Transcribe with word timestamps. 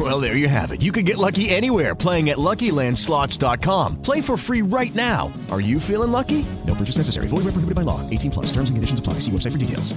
Well, 0.10 0.18
there 0.18 0.36
you 0.36 0.48
have 0.48 0.72
it. 0.72 0.80
You 0.80 0.92
can 0.92 1.04
get 1.04 1.18
lucky 1.18 1.50
anywhere 1.50 1.94
playing 1.94 2.30
at 2.30 2.38
LuckyLandSlots.com. 2.38 4.00
Play 4.02 4.22
for 4.22 4.38
free 4.38 4.62
right 4.62 4.94
now. 4.94 5.30
Are 5.50 5.60
you 5.60 5.78
feeling 5.78 6.10
lucky? 6.10 6.44
No 6.66 6.74
purchase 6.74 6.96
necessary. 6.96 7.26
Void 7.28 7.44
where 7.44 7.52
prohibited 7.52 7.74
by 7.74 7.82
law. 7.82 8.00
18 8.08 8.30
plus. 8.30 8.46
Terms 8.46 8.70
and 8.70 8.76
conditions 8.76 9.00
apply. 9.00 9.20
See 9.20 9.30
website 9.30 9.52
for 9.52 9.58
details. 9.58 9.94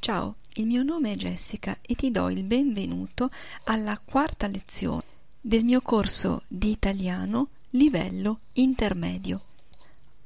Ciao, 0.00 0.36
il 0.54 0.66
mio 0.66 0.82
nome 0.82 1.12
è 1.12 1.16
Jessica 1.16 1.76
e 1.82 1.94
ti 1.94 2.10
do 2.10 2.30
il 2.30 2.44
benvenuto 2.44 3.30
alla 3.64 4.00
quarta 4.04 4.46
lezione 4.46 5.02
del 5.40 5.64
mio 5.64 5.80
corso 5.82 6.42
di 6.48 6.70
italiano 6.70 7.48
livello 7.70 8.40
intermedio. 8.54 9.40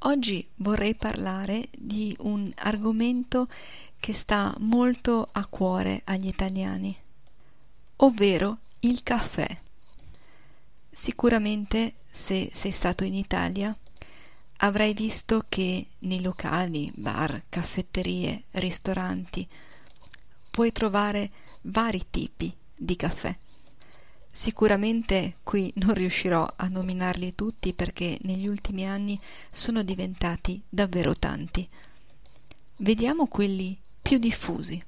Oggi 0.00 0.46
vorrei 0.56 0.94
parlare 0.94 1.68
di 1.76 2.14
un 2.20 2.50
argomento 2.56 3.48
che 3.98 4.12
sta 4.12 4.54
molto 4.58 5.28
a 5.32 5.46
cuore 5.46 6.02
agli 6.04 6.28
italiani, 6.28 6.94
ovvero 7.96 8.58
il 8.84 9.02
caffè. 9.02 9.46
Sicuramente 10.90 11.94
se 12.10 12.50
sei 12.52 12.70
stato 12.70 13.04
in 13.04 13.14
Italia 13.14 13.76
avrai 14.58 14.92
visto 14.92 15.44
che 15.48 15.86
nei 16.00 16.20
locali, 16.20 16.92
bar, 16.94 17.44
caffetterie, 17.48 18.44
ristoranti 18.52 19.48
puoi 20.50 20.72
trovare 20.72 21.30
vari 21.62 22.06
tipi 22.10 22.52
di 22.74 22.96
caffè. 22.96 23.36
Sicuramente 24.30 25.36
qui 25.42 25.72
non 25.76 25.94
riuscirò 25.94 26.46
a 26.56 26.66
nominarli 26.66 27.34
tutti 27.34 27.74
perché 27.74 28.18
negli 28.22 28.48
ultimi 28.48 28.86
anni 28.86 29.20
sono 29.50 29.82
diventati 29.82 30.60
davvero 30.68 31.14
tanti. 31.14 31.68
Vediamo 32.78 33.26
quelli 33.26 33.78
più 34.00 34.18
diffusi. 34.18 34.82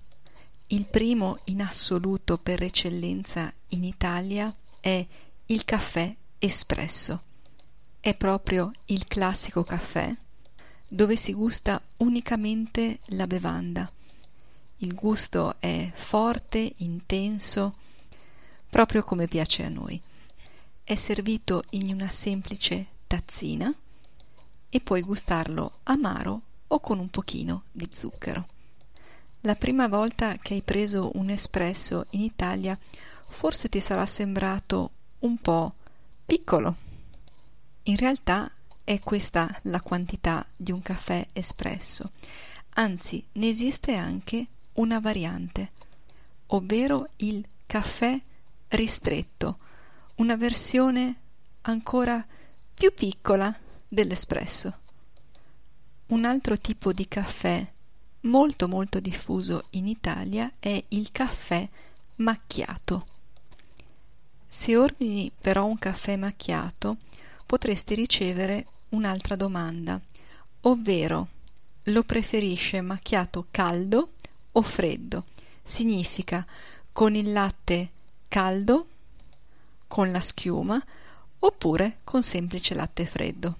Il 0.68 0.86
primo 0.86 1.40
in 1.44 1.60
assoluto 1.60 2.38
per 2.38 2.62
eccellenza 2.62 3.52
in 3.68 3.84
Italia 3.84 4.52
è 4.80 5.06
il 5.46 5.64
caffè 5.66 6.14
espresso. 6.38 7.22
È 8.00 8.14
proprio 8.14 8.72
il 8.86 9.06
classico 9.06 9.62
caffè 9.62 10.14
dove 10.88 11.16
si 11.16 11.34
gusta 11.34 11.80
unicamente 11.98 13.00
la 13.06 13.26
bevanda. 13.26 13.90
Il 14.78 14.94
gusto 14.94 15.56
è 15.58 15.90
forte, 15.94 16.72
intenso, 16.76 17.74
proprio 18.70 19.04
come 19.04 19.28
piace 19.28 19.64
a 19.64 19.68
noi. 19.68 20.00
È 20.82 20.94
servito 20.94 21.64
in 21.70 21.92
una 21.92 22.08
semplice 22.08 22.86
tazzina 23.06 23.72
e 24.70 24.80
puoi 24.80 25.02
gustarlo 25.02 25.80
amaro 25.84 26.40
o 26.68 26.80
con 26.80 26.98
un 26.98 27.10
pochino 27.10 27.64
di 27.70 27.88
zucchero. 27.92 28.48
La 29.46 29.56
prima 29.56 29.88
volta 29.88 30.38
che 30.38 30.54
hai 30.54 30.62
preso 30.62 31.10
un 31.16 31.28
espresso 31.28 32.06
in 32.12 32.22
Italia 32.22 32.78
forse 33.28 33.68
ti 33.68 33.78
sarà 33.78 34.06
sembrato 34.06 34.90
un 35.18 35.36
po' 35.36 35.74
piccolo. 36.24 36.76
In 37.82 37.98
realtà 37.98 38.50
è 38.82 39.00
questa 39.00 39.54
la 39.64 39.82
quantità 39.82 40.46
di 40.56 40.72
un 40.72 40.80
caffè 40.80 41.26
espresso, 41.34 42.12
anzi 42.76 43.22
ne 43.32 43.50
esiste 43.50 43.94
anche 43.94 44.46
una 44.74 44.98
variante, 44.98 45.72
ovvero 46.46 47.10
il 47.16 47.46
caffè 47.66 48.18
ristretto, 48.68 49.58
una 50.16 50.36
versione 50.36 51.16
ancora 51.62 52.24
più 52.72 52.94
piccola 52.94 53.54
dell'espresso. 53.86 54.78
Un 56.06 56.24
altro 56.24 56.58
tipo 56.58 56.94
di 56.94 57.06
caffè 57.06 57.72
molto 58.24 58.68
molto 58.68 59.00
diffuso 59.00 59.66
in 59.70 59.86
Italia 59.86 60.52
è 60.58 60.82
il 60.88 61.10
caffè 61.12 61.66
macchiato. 62.16 63.06
Se 64.46 64.76
ordini 64.76 65.32
però 65.38 65.66
un 65.66 65.78
caffè 65.78 66.16
macchiato 66.16 66.96
potresti 67.46 67.94
ricevere 67.94 68.66
un'altra 68.90 69.36
domanda, 69.36 70.00
ovvero 70.62 71.28
lo 71.84 72.02
preferisce 72.04 72.80
macchiato 72.80 73.46
caldo 73.50 74.12
o 74.52 74.62
freddo? 74.62 75.24
Significa 75.62 76.46
con 76.92 77.14
il 77.14 77.32
latte 77.32 77.90
caldo, 78.28 78.86
con 79.88 80.10
la 80.10 80.20
schiuma 80.20 80.82
oppure 81.40 81.98
con 82.04 82.22
semplice 82.22 82.74
latte 82.74 83.04
freddo. 83.04 83.56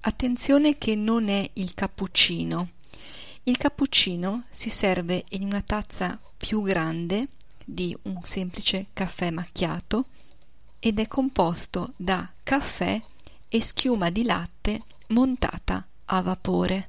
Attenzione 0.00 0.76
che 0.76 0.94
non 0.94 1.28
è 1.28 1.48
il 1.54 1.74
cappuccino. 1.74 2.68
Il 3.46 3.58
cappuccino 3.58 4.44
si 4.48 4.70
serve 4.70 5.26
in 5.32 5.44
una 5.44 5.60
tazza 5.60 6.18
più 6.34 6.62
grande 6.62 7.28
di 7.62 7.94
un 8.04 8.20
semplice 8.22 8.86
caffè 8.94 9.30
macchiato 9.30 10.06
ed 10.78 10.98
è 10.98 11.06
composto 11.06 11.92
da 11.96 12.26
caffè 12.42 12.98
e 13.46 13.60
schiuma 13.60 14.08
di 14.08 14.24
latte 14.24 14.84
montata 15.08 15.86
a 16.06 16.22
vapore. 16.22 16.88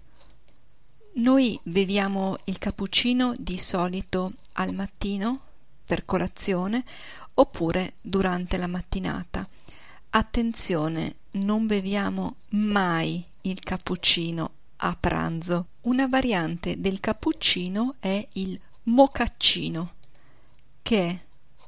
Noi 1.15 1.59
beviamo 1.61 2.37
il 2.45 2.57
cappuccino 2.57 3.33
di 3.37 3.57
solito 3.57 4.31
al 4.53 4.73
mattino 4.73 5.41
per 5.83 6.05
colazione 6.05 6.85
oppure 7.33 7.95
durante 7.99 8.55
la 8.55 8.67
mattinata. 8.67 9.45
Attenzione, 10.11 11.15
non 11.31 11.67
beviamo 11.67 12.35
mai 12.51 13.21
il 13.41 13.59
cappuccino 13.59 14.51
a 14.77 14.95
pranzo. 14.99 15.67
Una 15.81 16.07
variante 16.07 16.79
del 16.79 16.99
cappuccino 16.99 17.95
è 17.99 18.27
il 18.33 18.59
mocaccino, 18.83 19.93
che 20.81 21.07
è 21.07 21.19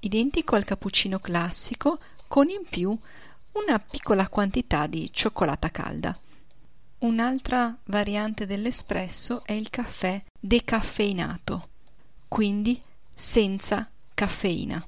identico 0.01 0.55
al 0.55 0.63
cappuccino 0.63 1.19
classico 1.19 1.99
con 2.27 2.49
in 2.49 2.65
più 2.69 2.97
una 3.53 3.79
piccola 3.79 4.27
quantità 4.29 4.87
di 4.87 5.09
cioccolata 5.11 5.69
calda. 5.69 6.17
Un'altra 6.99 7.75
variante 7.85 8.45
dell'espresso 8.45 9.43
è 9.45 9.53
il 9.53 9.69
caffè 9.69 10.23
decaffeinato, 10.39 11.69
quindi 12.27 12.81
senza 13.13 13.89
caffeina. 14.13 14.85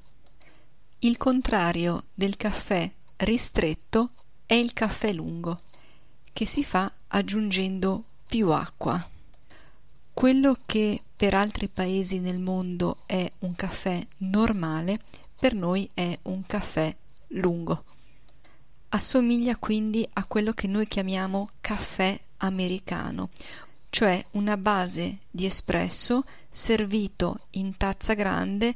Il 0.99 1.17
contrario 1.17 2.05
del 2.13 2.35
caffè 2.35 2.91
ristretto 3.17 4.11
è 4.45 4.55
il 4.55 4.73
caffè 4.73 5.13
lungo, 5.13 5.59
che 6.33 6.45
si 6.45 6.63
fa 6.63 6.91
aggiungendo 7.07 8.05
più 8.29 8.51
acqua. 8.51 9.03
Quello 10.13 10.57
che 10.67 11.01
per 11.15 11.33
altri 11.33 11.67
paesi 11.67 12.19
nel 12.19 12.37
mondo 12.37 12.97
è 13.07 13.27
un 13.39 13.55
caffè 13.55 14.05
normale, 14.17 14.99
per 15.39 15.55
noi 15.55 15.89
è 15.95 16.15
un 16.23 16.45
caffè 16.45 16.95
lungo. 17.29 17.83
Assomiglia 18.89 19.55
quindi 19.55 20.07
a 20.13 20.25
quello 20.25 20.53
che 20.53 20.67
noi 20.67 20.87
chiamiamo 20.87 21.49
caffè 21.59 22.19
americano, 22.37 23.29
cioè 23.89 24.23
una 24.31 24.57
base 24.57 25.21
di 25.31 25.47
espresso 25.47 26.23
servito 26.47 27.47
in 27.51 27.77
tazza 27.77 28.13
grande 28.13 28.75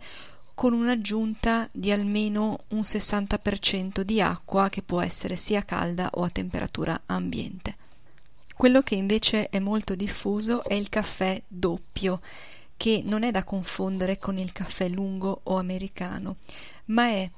con 0.56 0.74
un'aggiunta 0.74 1.70
di 1.72 1.92
almeno 1.92 2.64
un 2.70 2.82
60% 2.82 4.02
di 4.02 4.20
acqua 4.20 4.70
che 4.70 4.82
può 4.82 5.00
essere 5.00 5.36
sia 5.36 5.64
calda 5.64 6.10
o 6.14 6.24
a 6.24 6.30
temperatura 6.32 7.00
ambiente. 7.06 7.82
Quello 8.56 8.82
che 8.82 8.96
invece 8.96 9.50
è 9.50 9.60
molto 9.60 9.96
diffuso 9.96 10.64
è 10.64 10.74
il 10.74 10.90
caffè 10.90 11.42
doppio, 11.48 12.22
che 12.78 13.02
non 13.04 13.24
è 13.24 13.32
da 13.32 13.44
confondere 13.44 14.18
con 14.18 14.38
il 14.38 14.52
caffè 14.52 14.88
lungo 14.90 15.42
o 15.44 15.58
americano, 15.58 16.38
ma 16.86 17.08
è 17.08 17.30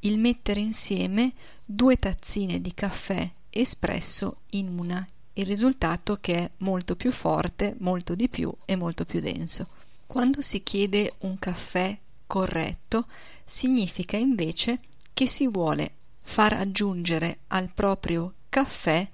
il 0.00 0.18
mettere 0.18 0.60
insieme 0.60 1.32
due 1.64 1.96
tazzine 1.98 2.60
di 2.60 2.74
caffè 2.74 3.28
espresso 3.50 4.38
in 4.50 4.78
una, 4.78 5.06
il 5.34 5.46
risultato 5.46 6.18
che 6.20 6.34
è 6.34 6.50
molto 6.58 6.96
più 6.96 7.10
forte, 7.10 7.74
molto 7.78 8.14
di 8.14 8.28
più 8.28 8.52
e 8.64 8.76
molto 8.76 9.04
più 9.04 9.20
denso. 9.20 9.68
Quando 10.06 10.40
si 10.40 10.62
chiede 10.62 11.14
un 11.20 11.38
caffè 11.38 11.96
corretto 12.26 13.06
significa 13.44 14.16
invece 14.16 14.80
che 15.12 15.26
si 15.26 15.48
vuole 15.48 15.92
far 16.20 16.54
aggiungere 16.54 17.40
al 17.48 17.70
proprio 17.72 18.34
caffè 18.48 19.08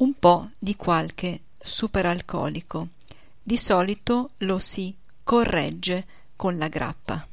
un 0.00 0.14
po' 0.14 0.50
di 0.58 0.76
qualche 0.76 1.40
superalcolico. 1.58 2.88
Di 3.42 3.56
solito 3.56 4.30
lo 4.38 4.58
si 4.58 4.94
corregge 5.22 6.06
con 6.36 6.56
la 6.56 6.68
grappa, 6.68 7.26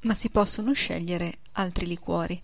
ma 0.00 0.14
si 0.14 0.30
possono 0.30 0.72
scegliere 0.72 1.38
altri 1.52 1.86
liquori. 1.86 2.40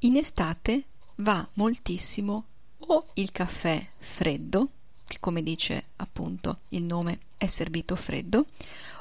In 0.00 0.16
estate 0.16 0.84
va 1.16 1.46
moltissimo 1.54 2.44
o 2.78 3.06
il 3.14 3.30
caffè 3.30 3.84
freddo, 3.96 4.68
che 5.06 5.16
come 5.18 5.42
dice 5.42 5.86
appunto 5.96 6.58
il 6.70 6.82
nome 6.82 7.20
è 7.38 7.46
servito 7.46 7.96
freddo, 7.96 8.46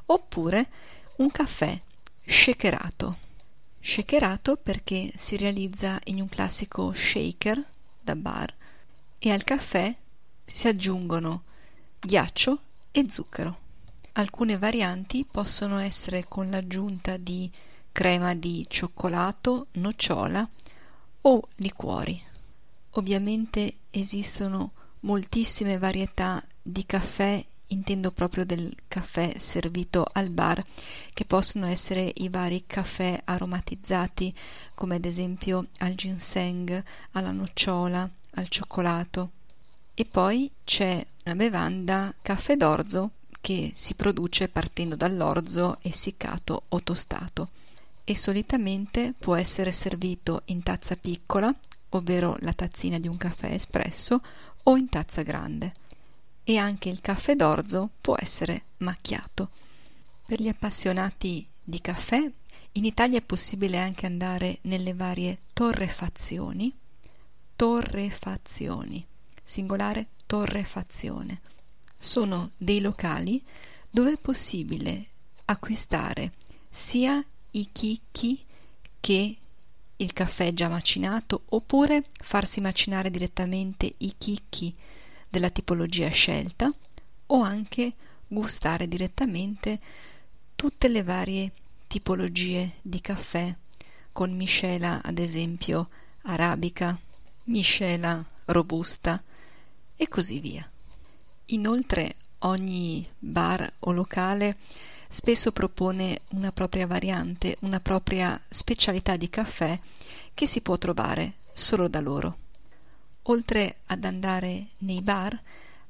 oppure 0.06 0.70
un 1.18 1.30
caffè 1.30 1.78
shakerato. 2.26 3.18
Shakerato 3.82 4.56
perché 4.56 5.12
si 5.18 5.36
realizza 5.36 6.00
in 6.06 6.22
un 6.22 6.30
classico 6.30 6.94
shaker 6.94 7.62
da 8.02 8.16
bar 8.16 8.56
e 9.20 9.32
al 9.32 9.44
caffè 9.44 9.96
si 10.46 10.68
aggiungono 10.68 11.44
ghiaccio 12.00 12.60
e 12.92 13.08
zucchero. 13.10 13.66
Alcune 14.14 14.58
varianti 14.58 15.26
possono 15.30 15.78
essere 15.78 16.26
con 16.28 16.50
l'aggiunta 16.50 17.18
di 17.18 17.52
crema 17.92 18.34
di 18.34 18.66
cioccolato, 18.68 19.68
nocciola 19.74 20.48
o 21.22 21.48
liquori. 21.56 22.22
Ovviamente 22.92 23.76
esistono 23.92 24.72
moltissime 25.02 25.78
varietà 25.78 26.44
di 26.62 26.86
caffè, 26.86 27.44
intendo 27.68 28.12
proprio 28.12 28.46
del 28.46 28.76
caffè 28.88 29.38
servito 29.38 30.06
al 30.12 30.30
bar, 30.30 30.64
che 31.14 31.26
possono 31.26 31.66
essere 31.68 32.12
i 32.16 32.30
vari 32.30 32.64
caffè 32.66 33.22
aromatizzati, 33.24 34.34
come 34.74 34.96
ad 34.96 35.06
esempio 35.06 35.68
al 35.80 35.94
ginseng, 35.94 36.84
alla 37.12 37.32
nocciola, 37.32 38.10
al 38.38 38.48
cioccolato. 38.48 39.32
E 39.94 40.06
poi 40.06 40.50
c'è 40.64 41.06
una 41.26 41.36
bevanda 41.36 42.14
caffè 42.22 42.56
d'orzo 42.56 43.12
che 43.42 43.72
si 43.76 43.94
produce 43.94 44.48
partendo 44.48 44.96
dall'orzo 44.96 45.78
essiccato 45.82 46.64
o 46.70 46.82
tostato 46.82 47.50
e 48.04 48.16
solitamente 48.16 49.14
può 49.18 49.36
essere 49.36 49.72
servito 49.72 50.44
in 50.46 50.64
tazza 50.64 50.96
piccola, 50.96 51.54
ovvero 51.90 52.38
la 52.40 52.54
tazzina 52.54 53.00
di 53.00 53.08
un 53.08 53.18
caffè 53.18 53.52
espresso, 53.52 54.22
o 54.64 54.78
in 54.78 54.88
tazza 54.88 55.24
grande. 55.24 55.74
E 56.44 56.58
anche 56.58 56.88
il 56.88 57.02
caffè 57.02 57.36
d'orzo 57.36 57.90
può 58.00 58.16
essere 58.18 58.64
macchiato. 58.78 59.50
Per 60.26 60.42
gli 60.42 60.48
appassionati 60.48 61.46
di 61.62 61.82
caffè, 61.82 62.32
in 62.74 62.86
Italia 62.86 63.18
è 63.18 63.22
possibile 63.22 63.78
anche 63.78 64.06
andare 64.06 64.60
nelle 64.62 64.94
varie 64.94 65.40
torrefazioni, 65.52 66.74
torrefazioni, 67.58 69.04
singolare 69.44 70.10
torrefazione. 70.28 71.42
Sono 71.98 72.52
dei 72.56 72.80
locali 72.80 73.44
dove 73.90 74.14
è 74.14 74.18
possibile 74.18 75.08
acquistare 75.46 76.34
sia 76.70 77.24
i 77.52 77.70
chicchi 77.72 78.46
che 79.00 79.38
il 79.98 80.14
caffè 80.14 80.54
già 80.54 80.70
macinato 80.70 81.46
oppure 81.50 82.04
farsi 82.22 82.62
macinare 82.62 83.10
direttamente 83.10 83.92
i 83.98 84.14
chicchi 84.16 84.76
della 85.28 85.50
tipologia 85.50 86.10
scelta 86.10 86.72
o 87.28 87.42
anche 87.42 87.94
gustare 88.28 88.88
direttamente 88.88 89.80
tutte 90.56 90.88
le 90.90 91.02
varie 91.02 91.52
tipologie 91.88 92.74
di 92.84 93.02
caffè 93.02 93.52
con 94.12 94.36
miscela 94.36 95.02
ad 95.02 95.18
esempio 95.18 95.90
arabica, 96.24 97.00
miscela 97.48 98.26
robusta 98.46 99.22
e 99.96 100.08
così 100.08 100.40
via. 100.40 100.70
Inoltre 101.48 102.16
ogni 102.40 103.08
bar 103.18 103.72
o 103.80 103.92
locale 103.92 104.58
spesso 105.08 105.52
propone 105.52 106.22
una 106.30 106.52
propria 106.52 106.86
variante, 106.86 107.58
una 107.62 107.80
propria 107.80 108.40
specialità 108.50 109.16
di 109.16 109.30
caffè 109.30 109.80
che 110.34 110.46
si 110.46 110.62
può 110.62 110.78
trovare 110.78 111.36
solo 111.52 111.88
da 111.88 112.00
loro. 112.00 112.38
Oltre 113.24 113.78
ad 113.88 114.04
andare 114.04 114.68
nei 114.80 115.02
bar, 115.02 115.40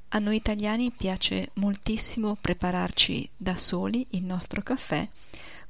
a 0.10 0.20
noi 0.20 0.38
italiani 0.38 0.92
piace 0.92 1.50
moltissimo 1.56 2.38
prepararci 2.40 3.30
da 3.36 3.58
soli 3.58 4.08
il 4.12 4.24
nostro 4.24 4.62
caffè 4.62 5.08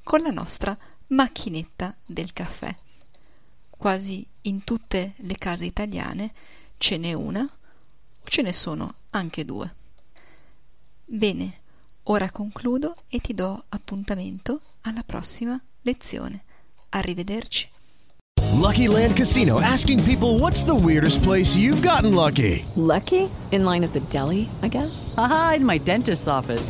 con 0.04 0.22
la 0.22 0.30
nostra 0.30 0.78
macchinetta 1.08 1.96
del 2.06 2.34
caffè. 2.34 2.76
Quasi 3.78 4.26
in 4.42 4.64
tutte 4.64 5.14
le 5.18 5.36
case 5.38 5.66
italiane 5.66 6.34
ce 6.78 6.98
n'è 6.98 7.14
una 7.14 7.42
o 7.42 8.28
ce 8.28 8.42
ne 8.42 8.52
sono 8.52 8.96
anche 9.12 9.46
due. 9.46 9.74
Bene, 11.06 11.54
ora 12.04 12.32
concludo 12.32 12.96
e 13.08 13.20
ti 13.20 13.34
do 13.34 13.64
appuntamento 13.70 14.62
alla 14.82 15.04
prossima 15.04 15.60
lezione. 15.82 16.44
Arrivederci. 16.90 17.70
Lucky 18.54 18.88
Land 18.88 19.16
Casino 19.16 19.60
asking 19.62 20.04
people 20.04 20.40
what's 20.40 20.64
the 20.64 20.74
weirdest 20.74 21.22
place 21.22 21.56
you've 21.56 21.82
gotten 21.82 22.14
lucky? 22.14 22.66
Lucky? 22.76 23.30
In 23.52 23.64
line 23.64 23.84
at 23.84 23.94
the 23.94 24.02
deli, 24.10 24.50
I 24.62 24.68
guess? 24.68 25.14
Aha, 25.16 25.54
in 25.58 25.66
my 25.66 25.78
dentist's 25.78 26.28
office. 26.28 26.70